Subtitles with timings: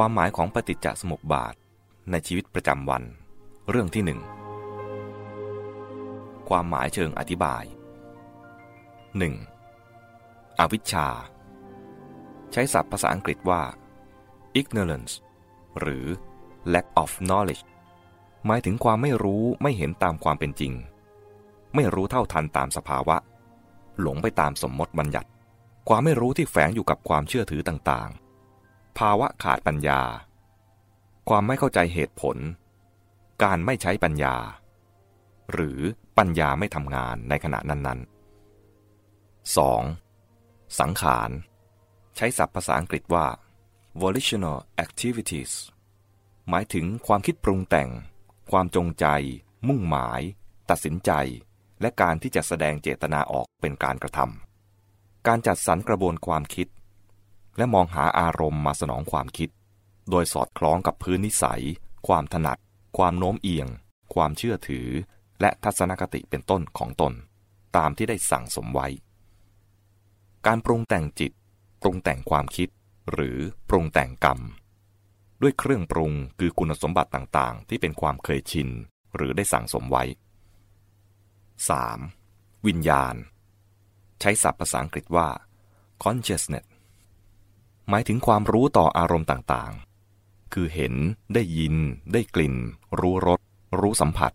[0.00, 1.54] ความหมายของปฏิจจสมุปบาท
[2.10, 3.02] ในชีวิตประจำวัน
[3.70, 4.20] เรื่องที่หนึ่ง
[6.48, 7.62] ความหมายเชิงอธิบาย
[9.66, 10.58] 1.
[10.58, 11.08] อวิชชา
[12.52, 13.62] ใช้ศัพท์ภาษาอังกฤษว่า
[14.60, 15.14] ignorance
[15.80, 16.06] หรือ
[16.72, 17.64] lack of knowledge
[18.46, 20.72] หมายถึงความไม่รู้ไม่เห็นตามความเป็นจริง
[21.74, 23.16] ไม่รู้เท่าทันตามสภาวะ
[24.00, 25.28] หลงไปตามสมมติบัญญัติ
[25.88, 28.10] ความไม่รู้ที่แฝงอยู่กับความเชื่อถือต่าง
[28.98, 30.00] ภาวะขาดปัญญา
[31.28, 32.36] ความไม่เข้าใจเหตุผล
[33.42, 34.36] การไม่ใช้ปัญญา
[35.52, 35.80] หรือ
[36.18, 40.80] ปัญญาไม่ทำงานในขณะนั้นๆ 2.
[40.80, 41.30] สังขาร
[42.16, 43.26] ใช้ศัพท์ภาษาอังกฤษว่า
[44.02, 45.52] volitional activities
[46.48, 47.90] หมายถึงความคิดปรุงแต่ง
[48.50, 49.06] ความจงใจ
[49.68, 50.20] มุ่งหมาย
[50.70, 51.10] ตัดสินใจ
[51.80, 56.68] และการที่จะแสดงเจตนาออกเป็นการกระทำการจัดสรรกระบวนความคิด
[57.56, 59.48] และมองหาอารมณ์มาสนองความคิด
[60.10, 61.62] โดยสอดคล้องกับพื้นนิสัย
[62.08, 62.58] ความถนัด
[62.96, 63.68] ความโน้มเอียง
[64.14, 64.88] ความเชื่อถือ
[65.40, 67.12] และทัศนคติเป็นต้นของตน
[67.76, 68.88] ตามที่ได้สั่งสมไว้
[70.46, 71.32] การปรุงแต่งจิต
[71.82, 72.68] ปรุงแต่งความคิด
[73.12, 74.40] หรือปรุงแต่งกรรม
[75.42, 78.68] ด้วยเครื่องปรุงคือคุณสมบัติต่างๆ ที่เป็นความเคยชิน
[79.16, 80.04] หรือได้สั่งสมไว้
[81.74, 82.66] 3.
[82.66, 83.14] วิญญาณ
[84.20, 85.28] ใช้ศัพท์ภาษาอังกฤษว่า
[86.02, 86.66] consciousness
[87.88, 90.94] หมายถึงความรู้ต่ออารมณ์ต่างๆ คือเห็น
[91.34, 91.74] ได้ยิน
[92.12, 92.54] ได้กลิ่น
[93.00, 93.40] รู้รส
[93.80, 94.32] รู้สัมผัส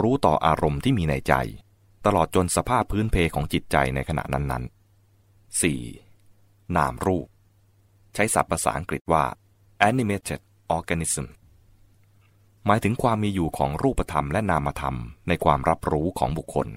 [0.00, 1.34] รู้ต่ออารมณ์ที่มีในใจ
[2.06, 5.60] ตลอดจนสภาพพื้นเพของจิตใจในขณะนั้นๆ
[5.92, 6.76] 4.
[6.76, 7.26] นามรูป
[8.14, 9.24] ใช้ศัพท์ภาษาอังกฤษว่า
[9.88, 10.40] animated
[10.76, 11.26] organism
[12.66, 14.96] หมายถึงความมีอยู่ของรูปธรรมและนามธรรม
[15.28, 16.68] ในความรับรู้ของบุคคล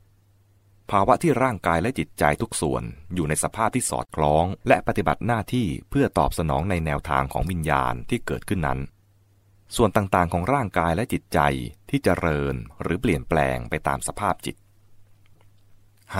[0.91, 2.83] ภาวะที่ร่างกายและจิตใจทุกส่วน
[3.13, 8.79] อยู่ในสภาพที่สอดคล้อง และปฏิบัติหน้าที่เพื่อตอบสนองในแนวทางของวิญญาณที่เกิดขึ้นนั้น
[9.75, 11.39] ส่วนต่างๆ ของร่างกายและจิตใจ
[11.89, 14.55] ที่จเจริญหรือเปลี่ยนแปลงไปตามสภาพจิต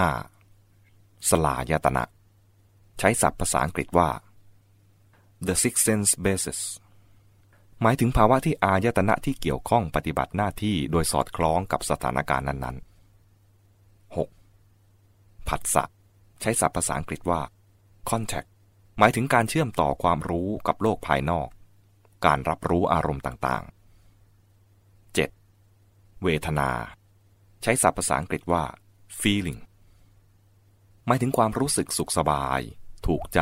[0.03, 1.29] 5.
[1.29, 2.03] สลายตนะ
[2.99, 4.09] ใช้ศัพท์ภาษาอังกฤษว่า
[5.47, 6.59] the six sense basis
[7.81, 12.94] หมายถึงภาวะที่อายตนะที่เกี่ยวข้องปฏิบัติหน้าที่โดยสอดคล้องกับสถานการณ์นั้นๆ
[15.49, 15.83] ผัสสะ
[16.41, 17.41] ใช้ศัพท์ภาษาอังกฤษว่า
[18.09, 18.49] contact
[18.97, 21.49] หมายถึงการเชื่อมต่อความรู้กับโลกภายนอก
[22.25, 23.75] การรับรู้อารมณ์ต่างๆ
[25.15, 26.23] 7.
[26.23, 26.69] เวทนา
[27.63, 28.63] ใช้ศัพท์ภาษาอังกฤษว่า
[29.19, 29.61] feeling
[31.05, 32.61] หมายถึงความรู้สึกสุขสบาย
[33.07, 33.41] ถูกใจ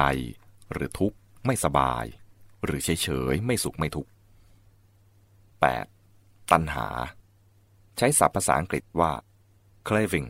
[0.72, 2.03] หรือทุกข์ไม่สบาย
[2.66, 4.12] หรือเฉยๆไม่สุขไม่ทุกข์
[5.72, 6.52] 8.
[6.52, 6.88] ตัณหา
[7.97, 9.12] ใช้ศัพท์ภาษาอังกฤษว่า
[9.88, 10.30] craving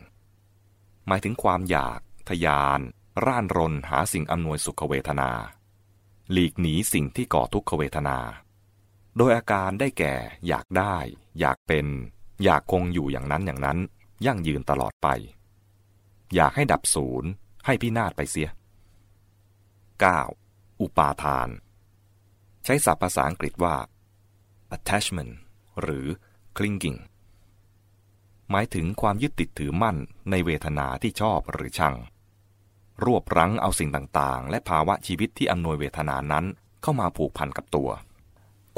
[1.06, 2.80] หมายถึงความอยากทยาน
[3.26, 5.30] ร่านรนหาสิ่งอำนวยสุขเวทนา
[6.32, 8.18] หลีกหนีสิ่งที่ก่อทุกขเวทนา
[9.16, 10.14] โดยอาการได้แก่
[10.48, 10.96] อยากได้
[11.40, 11.86] อยากเป็น
[12.44, 13.78] อยากคงอยู่อย่างนั้นอย่างนั้น
[14.26, 15.08] ยั่งยืนตลอดไป
[16.34, 17.30] อยากให้ดับศูนย์
[17.66, 18.48] ให้พินาศไปเสีย
[20.04, 20.80] 9.
[20.80, 21.48] อุปาทาน
[22.64, 23.76] ใช้ศัพท์ภาษาอังกฤษว่า
[24.76, 25.32] attachment
[25.80, 26.06] หรือ
[26.56, 26.98] clinging
[28.50, 29.96] หมายถึงความยึดติดถือมั่น
[30.30, 31.96] ในเวทนาที่ชอบหรือชัง
[33.04, 36.44] รวบรั้งเอาสิ่งต่างๆ และภาวะชีวิตที่อำนวยเวทนานั้น
[36.82, 37.90] เข้ามาผูกพันกับตัว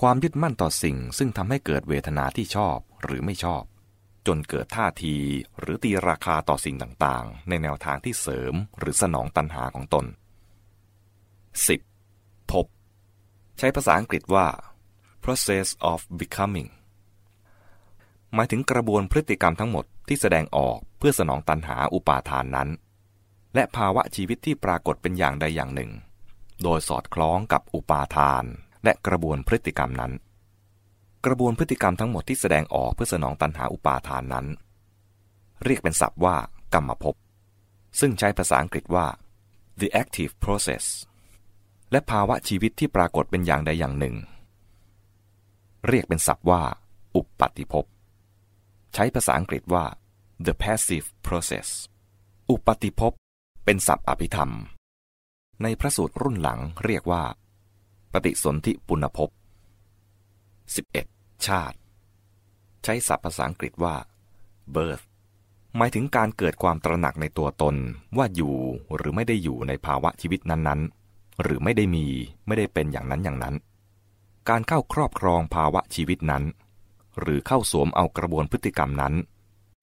[0.01, 3.63] ความยึดมั่นต่อสิ่งซึ่งทำให้เกิดเวทนาที่ชอบหรือไม่ชอบ
[4.27, 5.17] จนเกิดท่าที
[5.59, 10.05] หรือตีราคาต่อสิ่งต่างๆ ในแนวทางที่เสริมหรือสนองตัณหาของตน
[11.69, 12.51] 10.
[12.51, 12.67] พบ
[13.59, 14.47] ใช้ภาษาอังกฤษว่า
[15.25, 16.69] process of becoming
[18.35, 22.69] หมายถึงกระบวนพฤติกรรมทั้งหมดที่แสดงออกเพื่อสนองตันหาอุปาทานนั้น
[23.55, 25.91] และภาวะชีวิตที่ปรากฏเป็นอย่างใดอย่างหนึ่ง
[26.63, 28.45] โดยสอดคล้องกับอุปาทาน
[28.85, 30.13] และกระบวนพฤติกรรมนั้น
[31.27, 34.47] กระบวนพฤติกรรมทั้งหมดที่แสดงออกเพื่อสนองตันหาอุปาทานนั้น
[35.65, 36.37] เรียกเป็นศัพท์ว่า
[36.75, 37.15] กรรมภพ
[38.01, 39.07] ซึ่งใช้ภาษาอังกฤษว่า
[39.81, 40.85] the active process
[41.91, 44.15] และภาวะชีวิตที่ปรากฏเป็นอย่างใดอย่างหนึ่ง
[45.89, 46.63] เรียกเป็นศัพท์ว่า
[47.17, 47.85] อุปปัติภพ
[48.99, 49.85] ใช้ภาษาอังกฤษว่า
[50.47, 51.69] the passive process
[52.51, 53.13] อุปติภพ
[53.65, 54.51] เป็นศัพท์อภิธรรม
[55.63, 57.23] ในพระสูตรรุ่นหลังเรียกว่า
[58.13, 59.31] ปฏิสนธิปุณภพ
[60.79, 61.47] 11.
[61.47, 61.79] ชาติ
[62.85, 63.97] ใช้ศัพท์ภาษาอังกฤษว่า
[64.75, 65.05] birth
[65.77, 67.77] หมายถึงการเกิดความตระหนักในตัวตน
[68.17, 68.57] ว่าอยู่
[68.97, 72.07] หรือไม่ได้อยู่ในภาวะชีวิตนั้นๆ หรือไม่ได้มี
[72.47, 73.55] ไม่ได้เป็นอย่างนั้นอย่างนั้น
[74.49, 76.45] การเข้าครอบครองภาวะชีวิตนั้น
[77.21, 79.15] หรือเข้าสวมเอากระบวนพฤติกรรมนั้น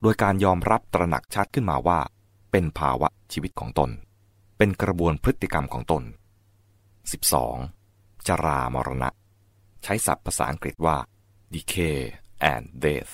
[0.01, 1.99] โดยการยอมรับตระหนักชัดขึ้นมาว่า
[2.51, 3.89] เป็นภาวะชีวิตของตน
[4.57, 6.03] เป็นกระบวนพฤติกรรมของตน
[7.35, 8.27] 12.
[8.27, 9.09] จรามรณะ
[9.83, 10.97] ใช้ศัพท์ภาษาอังกฤษว่า
[11.53, 11.99] decay
[12.53, 13.11] and death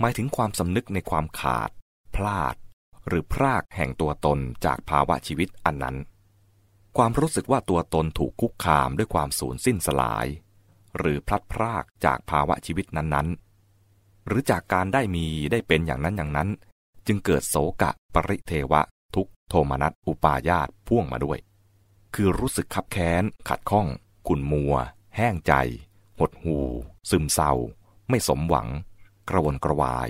[0.00, 1.70] หมายถึงความสำนึกในความขาด
[2.16, 2.54] พลาด
[3.06, 5.96] หรือพรากแห่งตัวตนจากภาวะชีวิตอันนั้น
[6.96, 10.26] ความรู้สึกว่าตัวตนถูกคุกคามด้วยความสูญสิ้นสลาย
[10.96, 16.48] หรือพลัดพรากจากภาวะชีวิตนั้นๆ หรือจากการได้มีได้เป็นอย่างนั้นอย่างนั้น
[17.06, 18.82] จึงเกิดโศกะปริเทวะ
[19.14, 21.38] ทุกโทมนัสอุปาญาตพ่วงมาด้วย
[22.14, 23.86] คือรู้สึกขับแค้น ขัดข้อง
[24.28, 24.74] ขุ่นมัว
[25.16, 25.52] แห้งใจ
[26.18, 26.58] หดหู
[27.10, 27.52] ซึมเศร้า
[28.08, 28.68] ไม่สมหวัง
[29.28, 30.08] กระวนกระวาย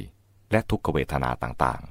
[0.53, 1.83] และทุกขเวทนาต่าง